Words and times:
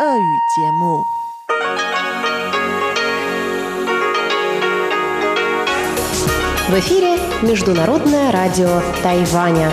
В 0.00 0.02
эфире 6.78 7.18
Международное 7.42 8.32
радио 8.32 8.80
Тайваня. 9.02 9.70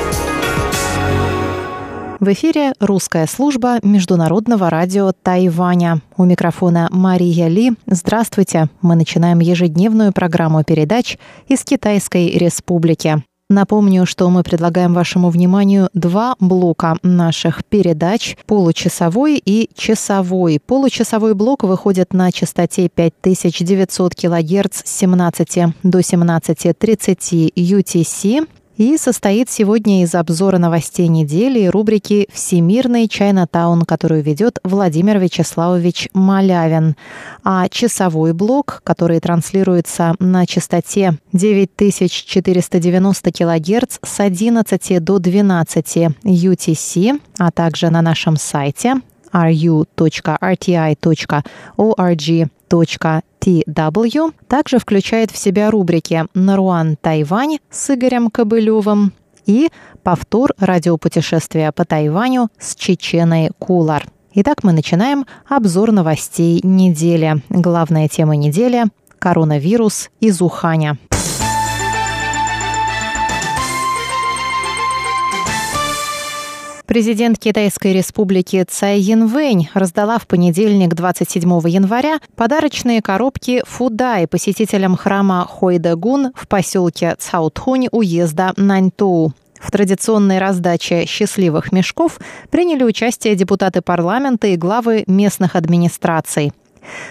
В 2.19 2.27
эфире 2.33 2.73
русская 2.81 3.25
служба 3.25 3.79
Международного 3.83 4.69
радио 4.69 5.13
Тайваня. 5.13 6.01
У 6.17 6.25
микрофона 6.25 6.89
Мария 6.91 7.47
Ли. 7.47 7.71
Здравствуйте. 7.85 8.67
Мы 8.81 8.95
начинаем 8.95 9.39
ежедневную 9.39 10.11
программу 10.11 10.61
передач 10.65 11.17
из 11.47 11.63
Китайской 11.63 12.31
Республики. 12.31 13.23
Напомню, 13.49 14.05
что 14.05 14.29
мы 14.29 14.43
предлагаем 14.43 14.93
вашему 14.93 15.29
вниманию 15.29 15.89
два 15.93 16.35
блока 16.41 16.97
наших 17.01 17.63
передач– 17.63 18.35
получасовой 18.45 19.41
и 19.43 19.69
часовой. 19.73 20.59
Получасовой 20.59 21.33
блок 21.33 21.63
выходит 21.63 22.11
на 22.11 22.29
частоте 22.33 22.89
5900 22.89 24.15
кГц 24.15 24.81
с 24.83 24.97
17 24.97 25.47
до 25.83 25.99
17.30 25.99 27.53
UTC 27.55 28.47
и 28.77 28.97
состоит 28.97 29.49
сегодня 29.49 30.03
из 30.03 30.15
обзора 30.15 30.57
новостей 30.59 31.07
недели 31.07 31.59
и 31.61 31.67
рубрики 31.67 32.27
«Всемирный 32.31 33.07
Чайнатаун», 33.07 33.81
которую 33.83 34.21
ведет 34.21 34.59
Владимир 34.63 35.17
Вячеславович 35.17 36.09
Малявин. 36.13 36.95
А 37.43 37.67
часовой 37.69 38.33
блок, 38.33 38.81
который 38.83 39.19
транслируется 39.19 40.15
на 40.19 40.45
частоте 40.45 41.17
9490 41.33 43.31
кГц 43.31 43.97
с 44.03 44.19
11 44.19 45.03
до 45.03 45.19
12 45.19 45.97
UTC, 46.23 47.21
а 47.39 47.51
также 47.51 47.89
на 47.89 48.01
нашем 48.01 48.37
сайте 48.37 49.01
ru.rti.org.tw 52.69 54.33
также 54.47 54.79
включает 54.79 55.31
в 55.31 55.37
себя 55.37 55.71
рубрики 55.71 56.25
«Наруан 56.33 56.97
Тайвань» 56.97 57.59
с 57.69 57.93
Игорем 57.93 58.29
Кобылевым 58.29 59.13
и 59.45 59.69
повтор 60.03 60.53
радиопутешествия 60.59 61.71
по 61.71 61.85
Тайваню 61.85 62.49
с 62.59 62.75
Чеченой 62.75 63.51
Кулар. 63.59 64.05
Итак, 64.33 64.63
мы 64.63 64.73
начинаем 64.73 65.25
обзор 65.47 65.91
новостей 65.91 66.59
недели. 66.63 67.41
Главная 67.49 68.07
тема 68.07 68.35
недели– 68.35 68.85
коронавирус 69.19 70.09
из 70.19 70.41
Уханя. 70.41 70.97
Президент 76.87 77.37
Китайской 77.37 77.91
республики 77.91 78.63
Цай 78.63 79.01
Янвэнь 79.01 79.67
раздала 79.73 80.17
в 80.19 80.25
понедельник 80.25 80.95
27 80.95 81.41
января 81.67 82.19
подарочные 82.37 83.01
коробки 83.01 83.61
Фудай 83.67 84.25
посетителям 84.25 84.95
храма 84.95 85.45
Хойдагун 85.45 86.31
в 86.33 86.47
поселке 86.47 87.17
Цаутхунь 87.19 87.89
уезда 87.91 88.53
Наньтоу. 88.55 89.33
В 89.59 89.69
традиционной 89.69 90.39
раздаче 90.39 91.05
счастливых 91.05 91.73
мешков 91.73 92.19
приняли 92.51 92.83
участие 92.83 93.35
депутаты 93.35 93.81
парламента 93.81 94.47
и 94.47 94.55
главы 94.55 95.03
местных 95.07 95.57
администраций. 95.57 96.53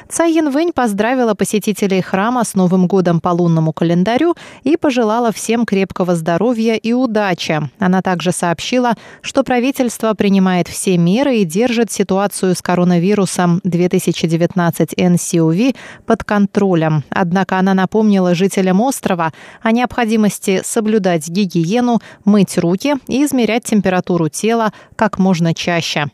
Цай 0.08 0.32
Янвэнь 0.32 0.72
поздравила 0.72 1.34
посетителей 1.34 2.00
храма 2.00 2.44
с 2.44 2.54
Новым 2.54 2.86
годом 2.86 3.20
по 3.20 3.30
лунному 3.30 3.72
календарю 3.72 4.34
и 4.62 4.76
пожелала 4.76 5.32
всем 5.32 5.66
крепкого 5.66 6.14
здоровья 6.14 6.74
и 6.74 6.92
удачи. 6.92 7.60
Она 7.78 8.02
также 8.02 8.32
сообщила, 8.32 8.94
что 9.20 9.42
правительство 9.42 10.14
принимает 10.14 10.68
все 10.68 10.96
меры 10.98 11.38
и 11.38 11.44
держит 11.44 11.90
ситуацию 11.90 12.54
с 12.54 12.62
коронавирусом 12.62 13.60
2019 13.64 14.94
NCOV 14.94 15.76
под 16.06 16.24
контролем. 16.24 17.04
Однако 17.10 17.58
она 17.58 17.74
напомнила 17.74 18.34
жителям 18.34 18.80
острова 18.80 19.32
о 19.62 19.72
необходимости 19.72 20.62
соблюдать 20.64 21.28
гигиену, 21.28 22.00
мыть 22.24 22.58
руки 22.58 22.96
и 23.08 23.24
измерять 23.24 23.64
температуру 23.64 24.28
тела 24.28 24.72
как 24.96 25.18
можно 25.18 25.54
чаще. 25.54 26.06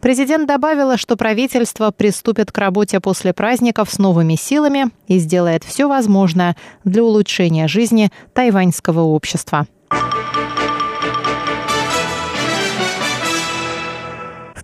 Президент 0.00 0.46
добавила, 0.46 0.96
что 0.96 1.16
правительство 1.16 1.90
приступит 1.90 2.52
к 2.52 2.58
работе 2.58 3.00
после 3.00 3.32
праздников 3.32 3.90
с 3.90 3.98
новыми 3.98 4.34
силами 4.34 4.86
и 5.06 5.18
сделает 5.18 5.64
все 5.64 5.88
возможное 5.88 6.56
для 6.84 7.02
улучшения 7.02 7.68
жизни 7.68 8.10
тайваньского 8.34 9.00
общества. 9.00 9.66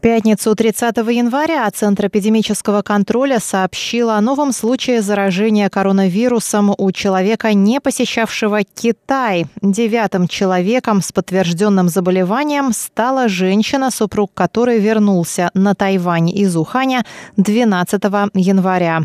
Пятницу 0.05 0.55
30 0.55 0.99
января 0.99 1.71
Центр 1.71 2.09
эпидемического 2.09 2.83
контроля 2.83 3.41
сообщил 3.41 4.11
о 4.11 4.21
новом 4.21 4.53
случае 4.53 5.01
заражения 5.01 5.71
коронавирусом 5.71 6.75
у 6.77 6.93
человека, 6.93 7.55
не 7.55 7.81
посещавшего 7.81 8.65
Китай. 8.65 9.47
Девятым 9.63 10.29
человеком 10.29 11.01
с 11.01 11.11
подтвержденным 11.11 11.89
заболеванием 11.89 12.75
стала 12.75 13.29
женщина, 13.29 13.91
супруг 13.91 14.31
которой 14.35 14.79
вернулся 14.79 15.51
на 15.55 15.75
Тайвань 15.75 16.29
из 16.29 16.55
Уханя 16.55 17.07
12 17.39 18.03
января. 18.35 19.05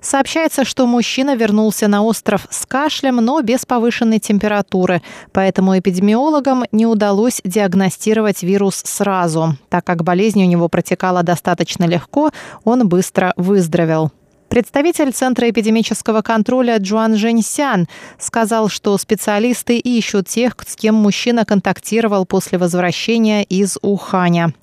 Сообщается, 0.00 0.64
что 0.64 0.86
мужчина 0.86 1.36
вернулся 1.36 1.88
на 1.88 2.02
остров 2.02 2.46
с 2.50 2.66
кашлем, 2.66 3.16
но 3.16 3.40
без 3.42 3.66
повышенной 3.66 4.18
температуры, 4.18 5.02
поэтому 5.32 5.78
эпидемиологам 5.78 6.64
не 6.72 6.86
удалось 6.86 7.40
диагностировать 7.44 8.42
вирус 8.42 8.82
сразу. 8.84 9.56
Так 9.68 9.84
как 9.84 10.04
болезнь 10.04 10.42
у 10.42 10.46
него 10.46 10.68
протекала 10.68 11.22
достаточно 11.22 11.84
легко, 11.84 12.30
он 12.64 12.88
быстро 12.88 13.32
выздоровел. 13.36 14.12
Представитель 14.48 15.12
Центра 15.12 15.50
эпидемического 15.50 16.22
контроля 16.22 16.78
Джуан 16.78 17.16
Женьсян 17.16 17.86
сказал, 18.18 18.68
что 18.68 18.96
специалисты 18.96 19.78
ищут 19.78 20.26
тех, 20.28 20.56
с 20.66 20.74
кем 20.74 20.94
мужчина 20.94 21.44
контактировал 21.44 22.24
после 22.24 22.56
возвращения 22.56 23.44
из 23.44 23.76
Уханя. 23.82 24.54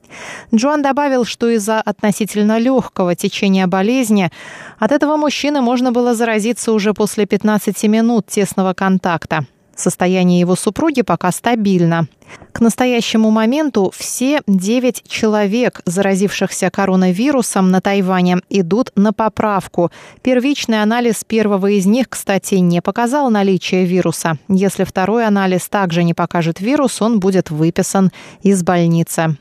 Джоан 0.54 0.82
добавил, 0.82 1.24
что 1.24 1.50
из-за 1.50 1.82
относительно 1.82 2.58
легкого 2.58 3.16
течения 3.16 3.68
болезни 3.68 4.32
от 4.80 4.92
этого 4.92 5.18
мужчины 5.18 5.62
можно 5.62 5.92
было 5.92 6.16
заразиться 6.16 6.72
уже 6.72 6.94
после 6.94 7.28
15 7.28 7.84
минут 7.84 8.26
тесного 8.26 8.74
контакта. 8.74 9.46
Состояние 9.76 10.40
его 10.40 10.56
супруги 10.56 11.02
пока 11.02 11.32
стабильно. 11.32 12.08
К 12.54 12.62
настоящему 12.62 13.30
моменту 13.30 13.92
все 13.96 14.42
9 14.48 15.04
человек, 15.08 15.82
заразившихся 15.86 16.70
коронавирусом 16.72 17.70
на 17.70 17.82
Тайване, 17.82 18.38
идут 18.50 18.92
на 18.96 19.12
поправку. 19.12 19.92
Первичный 20.22 20.82
анализ 20.82 21.24
первого 21.26 21.68
из 21.68 21.86
них, 21.86 22.10
кстати, 22.10 22.56
не 22.56 22.82
показал 22.82 23.30
наличие 23.30 23.86
вируса. 23.86 24.38
Если 24.48 24.86
второй 24.86 25.26
анализ 25.26 25.68
также 25.68 26.04
не 26.04 26.14
покажет 26.14 26.62
вирус, 26.62 27.02
он 27.02 27.20
будет 27.20 27.52
выписан 27.52 28.12
из 28.42 28.64
больницы. 28.64 29.38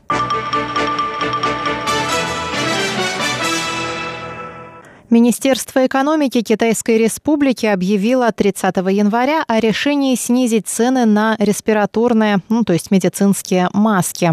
Министерство 5.14 5.86
экономики 5.86 6.42
Китайской 6.42 6.98
Республики 6.98 7.66
объявило 7.66 8.32
30 8.32 8.78
января 8.90 9.44
о 9.46 9.60
решении 9.60 10.16
снизить 10.16 10.66
цены 10.66 11.04
на 11.04 11.36
респираторные, 11.38 12.38
ну 12.48 12.64
то 12.64 12.72
есть 12.72 12.90
медицинские 12.90 13.68
маски. 13.72 14.32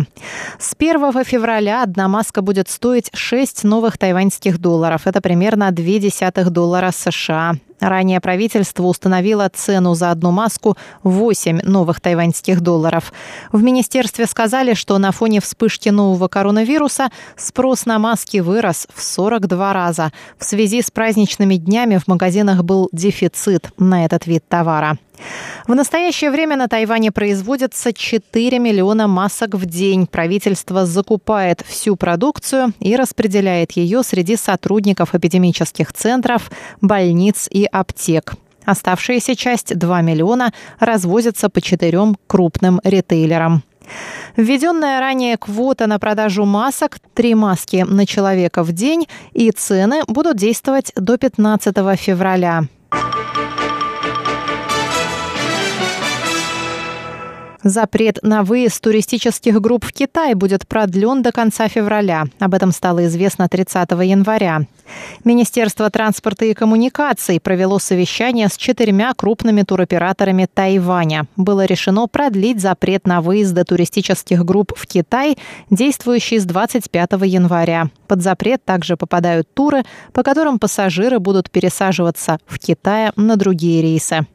С 0.58 0.74
1 0.76 1.24
февраля 1.24 1.84
одна 1.84 2.08
маска 2.08 2.42
будет 2.42 2.68
стоить 2.68 3.12
6 3.14 3.64
новых 3.64 4.00
тайваньских 4.00 4.58
долларов. 4.58 5.06
Это 5.06 5.22
примерно 5.22 5.70
0,2 5.70 6.50
доллара 6.50 6.90
США. 6.90 7.58
Ранее 7.82 8.22
правительство 8.22 8.84
установило 8.84 9.50
цену 9.52 9.96
за 9.96 10.12
одну 10.12 10.30
маску 10.30 10.78
8 11.02 11.62
новых 11.64 12.00
тайваньских 12.00 12.62
долларов. 12.62 13.12
В 13.52 13.64
министерстве 13.64 14.28
сказали, 14.28 14.76
что 14.76 15.00
на 15.00 15.12
фоне 15.12 15.42
вспышки 15.42 15.90
нового 15.90 16.28
коронавируса 16.28 17.10
спрос 17.36 17.88
на 17.88 17.98
маски 17.98 18.38
вырос 18.38 18.88
в 18.94 19.02
42 19.02 19.74
раза. 19.74 20.12
В 20.38 20.44
связи 20.44 20.84
с 20.84 20.92
праздничными 20.92 21.56
днями 21.56 21.98
в 21.98 22.08
магазинах 22.08 22.64
был 22.64 22.88
дефицит 22.92 23.72
на 23.80 24.06
этот 24.06 24.28
вид 24.28 24.44
товара. 24.48 25.00
В 25.68 25.76
настоящее 25.76 26.32
время 26.32 26.56
на 26.56 26.68
Тайване 26.68 27.12
производится 27.12 27.94
4 27.94 28.60
миллиона 28.60 29.08
масок 29.08 29.56
в 29.56 29.66
день. 29.66 30.08
Правительство 30.08 30.86
закупает 30.86 31.62
всю 31.68 31.96
продукцию 31.96 32.74
и 32.80 32.96
распределяет 32.96 33.72
ее 33.74 34.04
среди 34.04 34.36
сотрудников 34.36 35.16
эпидемических 35.16 35.94
центров, 35.94 36.52
больниц 36.82 37.48
и 37.50 37.66
аптек. 37.66 38.34
Оставшаяся 38.66 39.36
часть 39.36 39.78
2 39.78 40.02
миллиона 40.02 40.54
развозится 40.80 41.50
по 41.50 41.62
четырем 41.62 42.16
крупным 42.28 42.80
ритейлерам. 42.84 43.64
Введенная 44.36 45.00
ранее 45.00 45.38
квота 45.38 45.88
на 45.88 46.00
продажу 46.00 46.46
масок, 46.46 47.00
три 47.14 47.36
маски 47.36 47.86
на 47.88 48.06
человека 48.06 48.64
в 48.64 48.72
день 48.72 49.08
и 49.34 49.52
цены 49.52 50.02
будут 50.08 50.38
действовать 50.38 50.92
до 50.96 51.18
15 51.18 51.76
февраля. 52.00 52.64
Запрет 57.64 58.18
на 58.24 58.44
выезд 58.44 58.82
туристических 58.82 59.62
групп 59.62 59.86
в 59.86 59.94
Китай 59.94 60.34
будет 60.34 60.68
продлен 60.68 61.22
до 61.22 61.32
конца 61.32 61.68
февраля. 61.68 62.26
Об 62.40 62.56
этом 62.56 62.72
стало 62.72 63.06
известно 63.06 63.48
30 63.48 63.92
января. 63.92 64.66
Министерство 65.24 65.90
транспорта 65.92 66.46
и 66.46 66.56
коммуникаций 66.56 67.40
провело 67.40 67.78
совещание 67.78 68.48
с 68.48 68.58
четырьмя 68.58 69.14
крупными 69.16 69.62
туроператорами 69.62 70.48
Тайваня. 70.52 71.28
Было 71.36 71.66
решено 71.66 72.08
продлить 72.08 72.60
запрет 72.60 73.06
на 73.06 73.22
выезды 73.22 73.64
туристических 73.64 74.44
групп 74.44 74.74
в 74.76 74.88
Китай, 74.88 75.38
действующий 75.70 76.40
с 76.40 76.46
25 76.46 77.12
января. 77.26 77.90
Под 78.08 78.24
запрет 78.24 78.66
также 78.66 78.98
попадают 78.98 79.54
туры, 79.54 79.84
по 80.14 80.24
которым 80.24 80.58
пассажиры 80.58 81.20
будут 81.20 81.52
пересаживаться 81.52 82.40
в 82.48 82.58
Китае 82.58 83.12
на 83.16 83.36
другие 83.36 83.82
рейсы. 83.84 84.26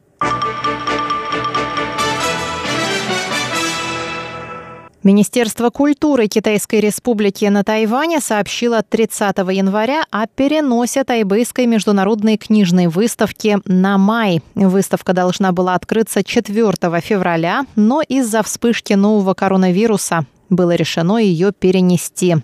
Министерство 5.07 5.69
культуры 5.69 6.27
Китайской 6.27 6.81
Республики 6.81 7.45
на 7.45 7.63
Тайване 7.63 8.19
сообщило 8.19 8.83
30 8.83 9.37
января 9.37 10.03
о 10.11 10.27
переносе 10.27 11.05
тайбэйской 11.05 11.65
международной 11.65 12.35
книжной 12.35 12.87
выставки 12.87 13.57
на 13.63 13.97
май. 13.97 14.41
Выставка 14.53 15.13
должна 15.13 15.53
была 15.53 15.75
открыться 15.75 16.25
4 16.25 16.73
февраля, 16.99 17.65
но 17.77 18.01
из-за 18.01 18.43
вспышки 18.43 18.95
нового 18.95 19.33
коронавируса 19.33 20.25
было 20.49 20.75
решено 20.75 21.19
ее 21.19 21.53
перенести. 21.53 22.35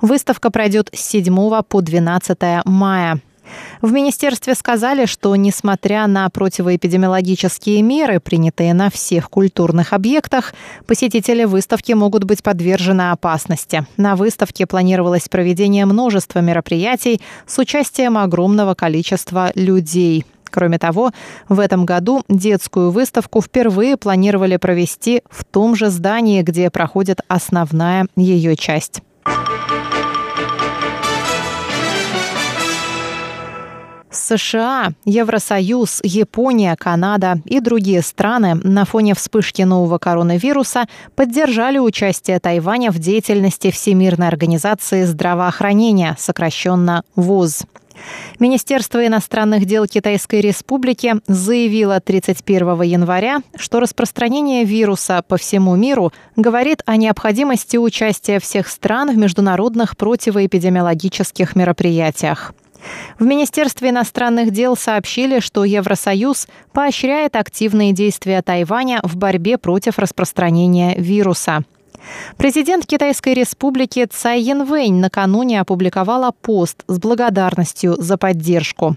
Выставка 0.00 0.52
пройдет 0.52 0.90
с 0.94 1.00
7 1.00 1.62
по 1.68 1.80
12 1.80 2.38
мая. 2.66 3.20
В 3.82 3.92
министерстве 3.92 4.54
сказали, 4.54 5.06
что 5.06 5.34
несмотря 5.36 6.06
на 6.06 6.28
противоэпидемиологические 6.28 7.82
меры, 7.82 8.20
принятые 8.20 8.74
на 8.74 8.90
всех 8.90 9.30
культурных 9.30 9.92
объектах, 9.92 10.54
посетители 10.86 11.44
выставки 11.44 11.92
могут 11.92 12.24
быть 12.24 12.42
подвержены 12.42 13.10
опасности. 13.10 13.86
На 13.96 14.16
выставке 14.16 14.66
планировалось 14.66 15.28
проведение 15.28 15.86
множества 15.86 16.40
мероприятий 16.40 17.20
с 17.46 17.58
участием 17.58 18.18
огромного 18.18 18.74
количества 18.74 19.52
людей. 19.54 20.24
Кроме 20.50 20.78
того, 20.78 21.10
в 21.48 21.60
этом 21.60 21.84
году 21.84 22.22
детскую 22.28 22.90
выставку 22.90 23.42
впервые 23.42 23.96
планировали 23.96 24.56
провести 24.56 25.22
в 25.28 25.44
том 25.44 25.76
же 25.76 25.90
здании, 25.90 26.42
где 26.42 26.70
проходит 26.70 27.20
основная 27.28 28.06
ее 28.16 28.56
часть. 28.56 29.02
США, 34.18 34.92
Евросоюз, 35.04 36.00
Япония, 36.02 36.76
Канада 36.76 37.40
и 37.44 37.60
другие 37.60 38.02
страны 38.02 38.54
на 38.54 38.84
фоне 38.84 39.14
вспышки 39.14 39.62
нового 39.62 39.98
коронавируса 39.98 40.86
поддержали 41.14 41.78
участие 41.78 42.38
Тайваня 42.40 42.90
в 42.90 42.98
деятельности 42.98 43.70
Всемирной 43.70 44.28
организации 44.28 45.04
здравоохранения, 45.04 46.16
сокращенно 46.18 47.02
ВОЗ. 47.14 47.64
Министерство 48.38 49.06
иностранных 49.06 49.64
дел 49.64 49.86
Китайской 49.86 50.40
Республики 50.40 51.14
заявило 51.26 52.00
31 52.00 52.82
января, 52.82 53.40
что 53.56 53.80
распространение 53.80 54.64
вируса 54.64 55.22
по 55.26 55.36
всему 55.36 55.76
миру 55.76 56.12
говорит 56.36 56.82
о 56.86 56.96
необходимости 56.96 57.76
участия 57.76 58.38
всех 58.38 58.68
стран 58.68 59.10
в 59.10 59.16
международных 59.16 59.96
противоэпидемиологических 59.96 61.56
мероприятиях. 61.56 62.52
В 63.18 63.24
Министерстве 63.24 63.90
иностранных 63.90 64.50
дел 64.50 64.76
сообщили, 64.76 65.40
что 65.40 65.64
Евросоюз 65.64 66.46
поощряет 66.72 67.36
активные 67.36 67.92
действия 67.92 68.42
Тайваня 68.42 69.00
в 69.02 69.16
борьбе 69.16 69.58
против 69.58 69.98
распространения 69.98 70.94
вируса. 70.96 71.64
Президент 72.36 72.86
Китайской 72.86 73.34
республики 73.34 74.06
Цай 74.10 74.40
Янвэнь 74.40 75.00
накануне 75.00 75.60
опубликовала 75.60 76.32
пост 76.32 76.84
с 76.86 76.98
благодарностью 76.98 77.96
за 77.98 78.16
поддержку. 78.16 78.96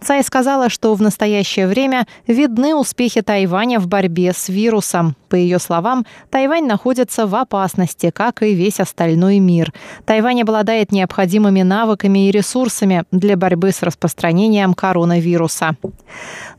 Цай 0.00 0.22
сказала, 0.22 0.68
что 0.68 0.94
в 0.94 1.02
настоящее 1.02 1.66
время 1.66 2.06
видны 2.26 2.74
успехи 2.74 3.20
Тайваня 3.20 3.80
в 3.80 3.86
борьбе 3.86 4.32
с 4.32 4.48
вирусом. 4.48 5.14
По 5.28 5.34
ее 5.34 5.58
словам, 5.58 6.06
Тайвань 6.30 6.66
находится 6.66 7.26
в 7.26 7.34
опасности, 7.34 8.10
как 8.10 8.42
и 8.42 8.54
весь 8.54 8.80
остальной 8.80 9.40
мир. 9.40 9.74
Тайвань 10.06 10.40
обладает 10.40 10.90
необходимыми 10.90 11.60
навыками 11.62 12.28
и 12.28 12.30
ресурсами 12.30 13.04
для 13.12 13.36
борьбы 13.36 13.72
с 13.72 13.82
распространением 13.82 14.72
коронавируса. 14.72 15.76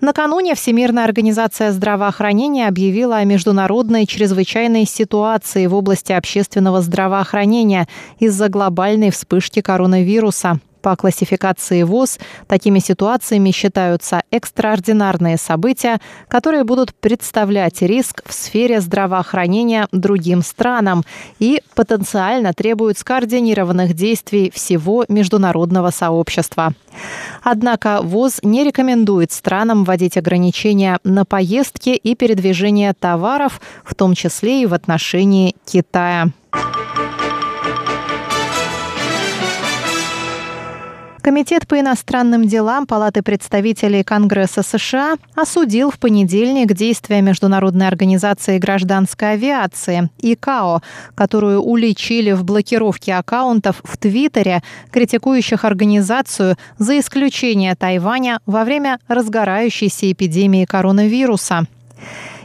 Накануне 0.01 0.53
Всемирная 0.53 1.03
организация 1.05 1.71
здравоохранения 1.71 2.67
объявила 2.67 3.17
о 3.17 3.23
международной 3.23 4.05
чрезвычайной 4.05 4.85
ситуации 4.85 5.65
в 5.65 5.73
области 5.73 5.88
общественного 6.13 6.81
здравоохранения 6.81 7.87
из-за 8.19 8.49
глобальной 8.49 9.11
вспышки 9.11 9.61
коронавируса. 9.61 10.59
По 10.81 10.95
классификации 10.95 11.83
ВОЗ 11.83 12.19
такими 12.47 12.79
ситуациями 12.79 13.51
считаются 13.51 14.23
экстраординарные 14.31 15.37
события, 15.37 15.99
которые 16.27 16.63
будут 16.63 16.93
представлять 16.95 17.81
риск 17.81 18.21
в 18.25 18.33
сфере 18.33 18.79
здравоохранения 18.79 19.87
другим 19.91 20.41
странам 20.41 21.03
и 21.39 21.61
потенциально 21.75 22.53
требуют 22.53 22.97
скоординированных 22.97 23.93
действий 23.93 24.51
всего 24.53 25.05
международного 25.09 25.89
сообщества. 25.91 26.73
Однако 27.43 27.99
ВОЗ 28.01 28.39
не 28.43 28.63
рекомендует 28.63 29.31
странам 29.31 29.83
вводить 29.83 30.17
ограничения 30.17 30.99
на 31.03 31.25
поездки 31.25 31.89
и 31.89 32.15
передвижение 32.15 32.93
товаров, 32.93 33.61
в 33.83 33.95
том 33.95 34.15
числе 34.15 34.63
и 34.63 34.65
в 34.65 34.73
отношении 34.73 35.55
Китая. 35.65 36.29
Комитет 41.29 41.67
по 41.67 41.79
иностранным 41.79 42.47
делам 42.47 42.87
Палаты 42.87 43.21
представителей 43.21 44.03
Конгресса 44.03 44.63
США 44.63 45.15
осудил 45.35 45.91
в 45.91 45.99
понедельник 45.99 46.73
действия 46.73 47.21
Международной 47.21 47.87
организации 47.87 48.57
гражданской 48.57 49.33
авиации 49.33 50.09
ИКАО, 50.17 50.81
которую 51.13 51.61
уличили 51.61 52.31
в 52.31 52.43
блокировке 52.43 53.13
аккаунтов 53.13 53.79
в 53.83 53.95
Твиттере, 53.97 54.63
критикующих 54.89 55.65
организацию 55.65 56.55
за 56.79 56.97
исключение 56.97 57.75
Тайваня 57.75 58.39
во 58.47 58.63
время 58.63 58.97
разгорающейся 59.07 60.11
эпидемии 60.11 60.65
коронавируса. 60.65 61.67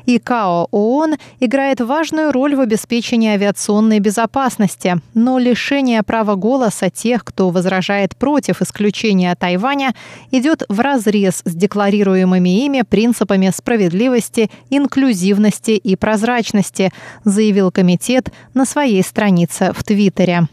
ИКАО 0.06 0.68
ООН 0.70 1.16
играет 1.40 1.80
важную 1.80 2.32
роль 2.32 2.54
в 2.54 2.60
обеспечении 2.60 3.30
авиационной 3.30 4.00
безопасности, 4.00 5.00
но 5.14 5.38
лишение 5.38 6.02
права 6.02 6.34
голоса 6.34 6.90
тех, 6.90 7.24
кто 7.24 7.50
возражает 7.50 8.16
против 8.16 8.60
исключения 8.60 9.34
Тайваня, 9.34 9.94
идет 10.30 10.62
в 10.68 10.80
разрез 10.80 11.42
с 11.44 11.54
декларируемыми 11.54 12.64
ими 12.64 12.82
принципами 12.82 13.50
справедливости, 13.54 14.50
инклюзивности 14.70 15.72
и 15.72 15.96
прозрачности, 15.96 16.92
заявил 17.24 17.70
комитет 17.70 18.30
на 18.52 18.64
своей 18.64 19.02
странице 19.02 19.72
в 19.74 19.82
Твиттере. 19.84 20.48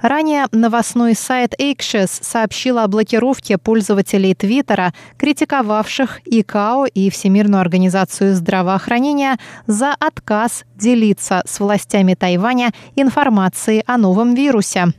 Ранее 0.00 0.46
новостной 0.52 1.14
сайт 1.14 1.54
Axios 1.58 2.18
сообщил 2.22 2.78
о 2.78 2.86
блокировке 2.88 3.58
пользователей 3.58 4.34
Твиттера, 4.34 4.92
критиковавших 5.16 6.20
ИКАО 6.26 6.86
и 6.86 7.10
Всемирную 7.10 7.60
организацию 7.60 8.34
здравоохранения 8.34 9.38
за 9.66 9.94
отказ 9.98 10.64
делиться 10.76 11.42
с 11.46 11.60
властями 11.60 12.14
Тайваня 12.14 12.72
информацией 12.96 13.82
о 13.86 13.96
новом 13.96 14.34
вирусе. 14.34 14.92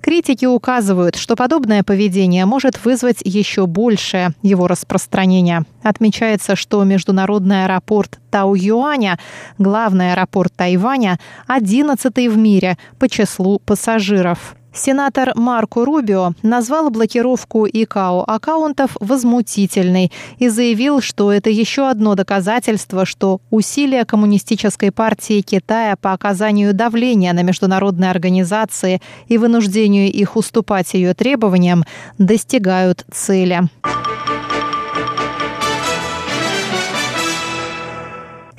Критики 0.00 0.46
указывают, 0.46 1.16
что 1.16 1.36
подобное 1.36 1.82
поведение 1.82 2.46
может 2.46 2.84
вызвать 2.84 3.18
еще 3.22 3.66
большее 3.66 4.30
его 4.42 4.66
распространение. 4.66 5.64
Отмечается, 5.82 6.56
что 6.56 6.82
международный 6.84 7.64
аэропорт 7.64 8.18
Тау-Юаня, 8.30 9.18
главный 9.58 10.12
аэропорт 10.12 10.52
Тайваня, 10.54 11.18
11 11.46 12.14
в 12.28 12.36
мире 12.36 12.78
по 12.98 13.08
числу 13.08 13.58
пассажиров. 13.58 14.56
Сенатор 14.74 15.32
Марко 15.34 15.84
Рубио 15.84 16.32
назвал 16.42 16.90
блокировку 16.90 17.66
ИКАО 17.66 18.24
аккаунтов 18.26 18.96
возмутительной 19.00 20.10
и 20.38 20.48
заявил, 20.48 21.00
что 21.02 21.30
это 21.30 21.50
еще 21.50 21.88
одно 21.88 22.14
доказательство, 22.14 23.04
что 23.04 23.40
усилия 23.50 24.04
Коммунистической 24.04 24.90
партии 24.90 25.42
Китая 25.42 25.96
по 26.00 26.12
оказанию 26.12 26.72
давления 26.72 27.32
на 27.34 27.42
международные 27.42 28.10
организации 28.10 29.02
и 29.28 29.36
вынуждению 29.36 30.10
их 30.10 30.36
уступать 30.36 30.94
ее 30.94 31.12
требованиям 31.14 31.84
достигают 32.18 33.04
цели. 33.12 33.68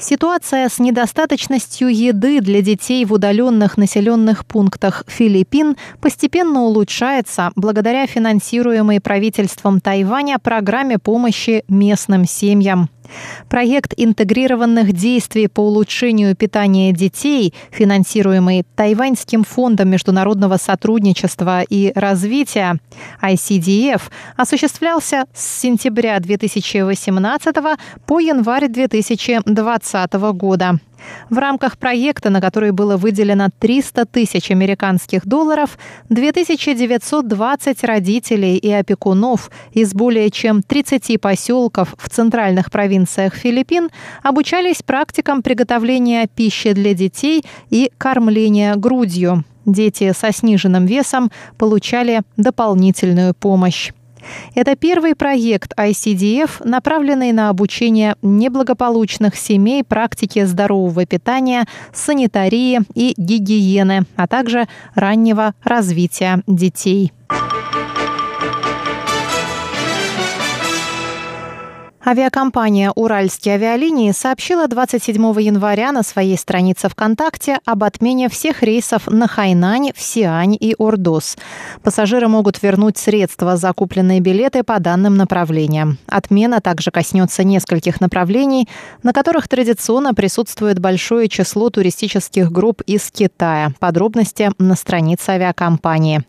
Ситуация 0.03 0.67
с 0.67 0.79
недостаточностью 0.79 1.87
еды 1.87 2.41
для 2.41 2.61
детей 2.61 3.05
в 3.05 3.13
удаленных 3.13 3.77
населенных 3.77 4.45
пунктах 4.45 5.05
Филиппин 5.07 5.77
постепенно 6.01 6.63
улучшается 6.63 7.53
благодаря 7.55 8.05
финансируемой 8.05 8.99
правительством 8.99 9.79
Тайваня 9.79 10.39
программе 10.39 10.99
помощи 10.99 11.63
местным 11.69 12.25
семьям. 12.25 12.89
Проект 13.49 13.93
интегрированных 13.97 14.93
действий 14.93 15.47
по 15.47 15.61
улучшению 15.61 16.35
питания 16.35 16.91
детей, 16.91 17.53
финансируемый 17.71 18.65
Тайваньским 18.75 19.43
фондом 19.43 19.89
международного 19.89 20.57
сотрудничества 20.57 21.61
и 21.61 21.91
развития 21.95 22.77
ICDF, 23.21 24.01
осуществлялся 24.37 25.25
с 25.33 25.61
сентября 25.61 26.19
2018 26.19 27.55
по 28.05 28.19
январь 28.19 28.67
2020 28.67 30.13
года. 30.13 30.79
В 31.29 31.37
рамках 31.37 31.77
проекта, 31.77 32.29
на 32.29 32.41
который 32.41 32.71
было 32.71 32.97
выделено 32.97 33.49
300 33.59 34.05
тысяч 34.05 34.51
американских 34.51 35.25
долларов, 35.25 35.77
2920 36.09 37.83
родителей 37.83 38.57
и 38.57 38.71
опекунов 38.71 39.49
из 39.71 39.93
более 39.93 40.29
чем 40.29 40.61
30 40.61 41.19
поселков 41.19 41.95
в 41.97 42.09
центральных 42.09 42.71
провинциях 42.71 43.33
Филиппин 43.35 43.89
обучались 44.21 44.83
практикам 44.83 45.41
приготовления 45.41 46.27
пищи 46.27 46.73
для 46.73 46.93
детей 46.93 47.43
и 47.69 47.91
кормления 47.97 48.75
грудью. 48.75 49.43
Дети 49.65 50.11
со 50.13 50.31
сниженным 50.33 50.85
весом 50.85 51.31
получали 51.57 52.21
дополнительную 52.35 53.33
помощь. 53.33 53.91
Это 54.55 54.75
первый 54.75 55.15
проект 55.15 55.73
ICDF, 55.77 56.67
направленный 56.67 57.31
на 57.31 57.49
обучение 57.49 58.15
неблагополучных 58.21 59.35
семей 59.35 59.83
практике 59.83 60.45
здорового 60.45 61.05
питания, 61.05 61.65
санитарии 61.93 62.81
и 62.95 63.13
гигиены, 63.17 64.05
а 64.15 64.27
также 64.27 64.67
раннего 64.95 65.53
развития 65.63 66.41
детей. 66.47 67.11
Авиакомпания 72.05 72.91
«Уральские 72.95 73.55
авиалинии» 73.55 74.11
сообщила 74.11 74.67
27 74.67 75.15
января 75.39 75.93
на 75.93 76.03
своей 76.03 76.37
странице 76.37 76.89
ВКонтакте 76.89 77.59
об 77.63 77.85
отмене 77.85 78.27
всех 78.27 78.61
рейсов 78.61 79.07
на 79.07 79.25
Хайнань, 79.25 79.93
в 79.95 80.01
Сиань 80.01 80.57
и 80.59 80.75
Ордос. 80.77 81.37
Пассажиры 81.81 82.27
могут 82.27 82.61
вернуть 82.61 82.97
средства 82.97 83.55
за 83.55 83.71
купленные 83.71 84.19
билеты 84.19 84.63
по 84.63 84.81
данным 84.81 85.15
направлениям. 85.15 85.97
Отмена 86.07 86.59
также 86.59 86.91
коснется 86.91 87.45
нескольких 87.45 88.01
направлений, 88.01 88.67
на 89.01 89.13
которых 89.13 89.47
традиционно 89.47 90.13
присутствует 90.13 90.79
большое 90.79 91.29
число 91.29 91.69
туристических 91.69 92.51
групп 92.51 92.81
из 92.81 93.09
Китая. 93.11 93.71
Подробности 93.79 94.51
на 94.57 94.75
странице 94.75 95.29
авиакомпании. 95.29 96.25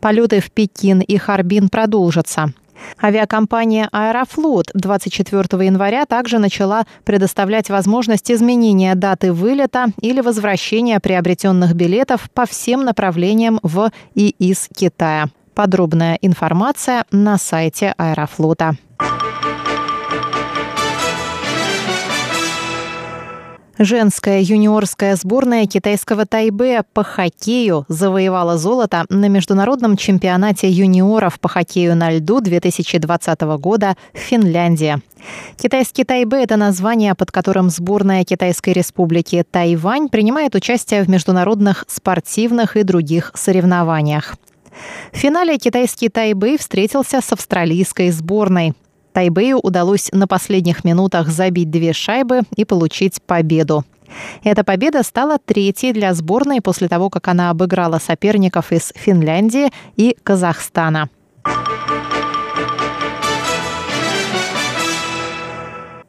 Полеты 0.00 0.40
в 0.40 0.50
Пекин 0.50 1.00
и 1.00 1.18
Харбин 1.18 1.68
продолжатся. 1.68 2.54
Авиакомпания 3.02 3.88
«Аэрофлот» 3.92 4.70
24 4.74 5.64
января 5.64 6.06
также 6.06 6.38
начала 6.38 6.84
предоставлять 7.04 7.70
возможность 7.70 8.30
изменения 8.30 8.94
даты 8.94 9.32
вылета 9.32 9.86
или 10.00 10.20
возвращения 10.20 11.00
приобретенных 11.00 11.74
билетов 11.74 12.30
по 12.32 12.46
всем 12.46 12.84
направлениям 12.84 13.60
в 13.62 13.90
и 14.14 14.28
из 14.38 14.68
Китая. 14.74 15.28
Подробная 15.54 16.18
информация 16.20 17.04
на 17.10 17.36
сайте 17.38 17.94
«Аэрофлота». 17.98 18.76
Женская 23.82 24.42
юниорская 24.42 25.16
сборная 25.16 25.64
китайского 25.64 26.26
Тайбе 26.26 26.82
по 26.92 27.02
хоккею 27.02 27.86
завоевала 27.88 28.58
золото 28.58 29.06
на 29.08 29.24
международном 29.30 29.96
чемпионате 29.96 30.68
юниоров 30.68 31.40
по 31.40 31.48
хоккею 31.48 31.96
на 31.96 32.10
льду 32.10 32.42
2020 32.42 33.40
года 33.58 33.96
в 34.12 34.18
Финляндии. 34.18 34.98
Китайский 35.56 36.04
Тайбе– 36.04 36.42
это 36.44 36.58
название, 36.58 37.14
под 37.14 37.30
которым 37.30 37.70
сборная 37.70 38.22
Китайской 38.24 38.74
республики 38.74 39.46
Тайвань 39.50 40.10
принимает 40.10 40.54
участие 40.54 41.02
в 41.02 41.08
международных 41.08 41.86
спортивных 41.88 42.76
и 42.76 42.82
других 42.82 43.32
соревнованиях. 43.34 44.34
В 45.10 45.16
финале 45.16 45.56
китайский 45.56 46.10
Тайбэй 46.10 46.58
встретился 46.58 47.22
с 47.22 47.32
австралийской 47.32 48.10
сборной. 48.10 48.74
Тайбэю 49.12 49.58
удалось 49.58 50.10
на 50.12 50.26
последних 50.26 50.84
минутах 50.84 51.28
забить 51.28 51.70
две 51.70 51.92
шайбы 51.92 52.42
и 52.56 52.64
получить 52.64 53.20
победу. 53.22 53.84
Эта 54.42 54.64
победа 54.64 55.02
стала 55.02 55.38
третьей 55.38 55.92
для 55.92 56.14
сборной 56.14 56.60
после 56.60 56.88
того, 56.88 57.10
как 57.10 57.28
она 57.28 57.50
обыграла 57.50 57.98
соперников 57.98 58.72
из 58.72 58.92
Финляндии 58.96 59.70
и 59.96 60.16
Казахстана. 60.22 61.08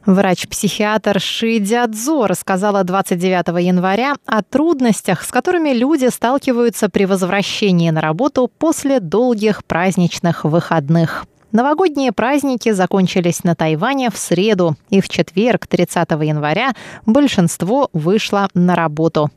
Врач-психиатр 0.04 1.20
Ши 1.20 1.60
Дядзо 1.60 2.26
рассказала 2.26 2.82
29 2.82 3.64
января 3.64 4.14
о 4.26 4.42
трудностях, 4.42 5.22
с 5.22 5.28
которыми 5.28 5.70
люди 5.70 6.06
сталкиваются 6.06 6.88
при 6.88 7.04
возвращении 7.04 7.90
на 7.90 8.00
работу 8.00 8.50
после 8.58 8.98
долгих 8.98 9.64
праздничных 9.64 10.44
выходных. 10.44 11.24
Новогодние 11.52 12.12
праздники 12.12 12.72
закончились 12.72 13.44
на 13.44 13.54
Тайване 13.54 14.10
в 14.10 14.16
среду, 14.16 14.76
и 14.88 15.02
в 15.02 15.08
четверг, 15.10 15.66
30 15.66 16.10
января, 16.22 16.72
большинство 17.04 17.90
вышло 17.92 18.48
на 18.54 18.74
работу. 18.74 19.30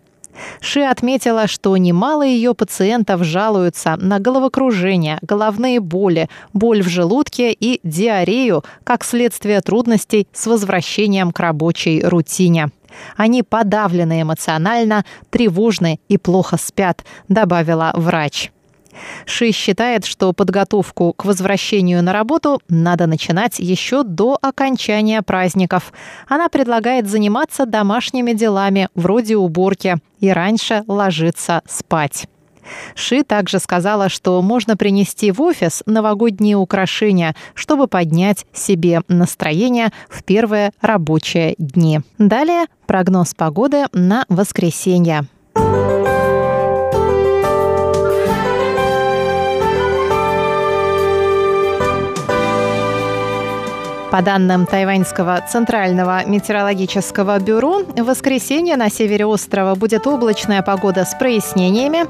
Ши 0.61 0.81
отметила, 0.81 1.47
что 1.47 1.75
немало 1.75 2.23
ее 2.23 2.53
пациентов 2.53 3.23
жалуются 3.23 3.97
на 3.97 4.19
головокружение, 4.19 5.19
головные 5.21 5.81
боли, 5.81 6.29
боль 6.53 6.81
в 6.81 6.87
желудке 6.87 7.51
и 7.51 7.81
диарею 7.83 8.63
как 8.85 9.03
следствие 9.03 9.59
трудностей 9.61 10.27
с 10.31 10.47
возвращением 10.47 11.31
к 11.31 11.39
рабочей 11.39 12.01
рутине. 12.01 12.69
Они 13.17 13.43
подавлены 13.43 14.21
эмоционально, 14.21 15.03
тревожны 15.29 15.99
и 16.07 16.17
плохо 16.17 16.57
спят, 16.57 17.03
добавила 17.27 17.91
врач. 17.93 18.51
Ши 19.25 19.51
считает, 19.51 20.05
что 20.05 20.33
подготовку 20.33 21.13
к 21.13 21.25
возвращению 21.25 22.03
на 22.03 22.13
работу 22.13 22.61
надо 22.69 23.07
начинать 23.07 23.59
еще 23.59 24.03
до 24.03 24.37
окончания 24.41 25.21
праздников. 25.21 25.93
Она 26.27 26.49
предлагает 26.49 27.07
заниматься 27.07 27.65
домашними 27.65 28.33
делами, 28.33 28.89
вроде 28.95 29.37
уборки, 29.37 29.97
и 30.19 30.29
раньше 30.29 30.83
ложиться 30.87 31.61
спать. 31.67 32.27
Ши 32.95 33.23
также 33.23 33.59
сказала, 33.59 34.09
что 34.09 34.41
можно 34.41 34.75
принести 34.75 35.31
в 35.31 35.41
офис 35.41 35.83
новогодние 35.85 36.55
украшения, 36.55 37.35
чтобы 37.53 37.87
поднять 37.87 38.45
себе 38.53 39.01
настроение 39.07 39.91
в 40.09 40.23
первые 40.23 40.71
рабочие 40.81 41.55
дни. 41.57 42.01
Далее 42.17 42.65
прогноз 42.87 43.33
погоды 43.33 43.85
на 43.91 44.25
воскресенье. 44.29 45.25
По 54.15 54.21
данным 54.21 54.65
Тайваньского 54.65 55.41
центрального 55.45 56.23
метеорологического 56.25 57.37
бюро, 57.37 57.79
в 57.79 58.01
воскресенье 58.01 58.77
на 58.77 58.89
севере 58.89 59.25
острова 59.25 59.75
будет 59.75 60.07
облачная 60.07 60.61
погода 60.61 61.03
с 61.03 61.13
прояснениями. 61.15 62.05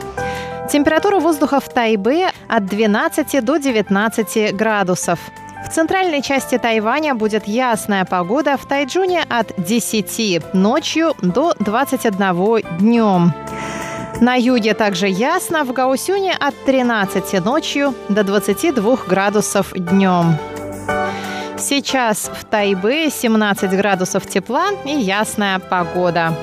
Температура 0.71 1.19
воздуха 1.19 1.59
в 1.59 1.67
Тайбе 1.67 2.27
от 2.47 2.67
12 2.67 3.43
до 3.43 3.57
19 3.57 4.55
градусов. 4.55 5.19
В 5.67 5.73
центральной 5.73 6.21
части 6.21 6.59
Тайваня 6.59 7.15
будет 7.15 7.47
ясная 7.47 8.05
погода, 8.05 8.55
в 8.55 8.67
Тайджуне 8.67 9.23
от 9.27 9.53
10 9.57 10.53
ночью 10.53 11.15
до 11.23 11.55
21 11.59 12.61
днем. 12.77 13.33
На 14.21 14.35
юге 14.35 14.75
также 14.75 15.07
ясно, 15.07 15.63
в 15.63 15.73
Гаусюне 15.73 16.35
от 16.39 16.53
13 16.65 17.43
ночью 17.43 17.95
до 18.09 18.23
22 18.23 18.95
градусов 19.07 19.73
днем. 19.73 20.37
Сейчас 21.57 22.29
в 22.33 22.43
Тайбе 22.45 23.09
17 23.09 23.71
градусов 23.71 24.27
тепла 24.27 24.71
и 24.85 24.91
ясная 24.91 25.59
погода. 25.59 26.33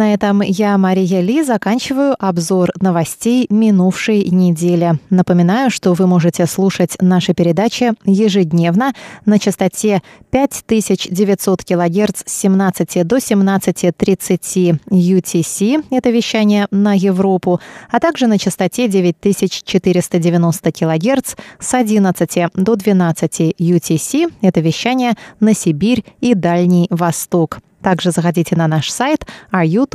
На 0.00 0.14
этом 0.14 0.40
я, 0.40 0.78
Мария 0.78 1.20
Ли, 1.20 1.42
заканчиваю 1.42 2.16
обзор 2.18 2.70
новостей 2.80 3.46
минувшей 3.50 4.24
недели. 4.30 4.98
Напоминаю, 5.10 5.70
что 5.70 5.92
вы 5.92 6.06
можете 6.06 6.46
слушать 6.46 6.96
наши 7.02 7.34
передачи 7.34 7.92
ежедневно 8.06 8.94
на 9.26 9.38
частоте 9.38 10.00
5900 10.30 11.64
кГц 11.64 12.22
с 12.24 12.32
17 12.32 13.06
до 13.06 13.16
17.30 13.18 14.80
UTC, 14.88 15.84
это 15.90 16.08
вещание 16.08 16.66
на 16.70 16.94
Европу, 16.94 17.60
а 17.90 18.00
также 18.00 18.26
на 18.26 18.38
частоте 18.38 18.88
9490 18.88 20.72
кГц 20.72 21.34
с 21.58 21.74
11 21.74 22.54
до 22.54 22.74
12 22.74 23.40
UTC, 23.58 24.32
это 24.40 24.60
вещание 24.60 25.12
на 25.40 25.52
Сибирь 25.52 26.06
и 26.22 26.32
Дальний 26.32 26.86
Восток. 26.88 27.58
Также 27.82 28.10
заходите 28.10 28.56
на 28.56 28.68
наш 28.68 28.92
сайт 28.92 29.26
ru.rti.org.tw. 29.52 29.90